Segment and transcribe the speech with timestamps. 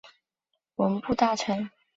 [0.77, 1.69] 文部大臣。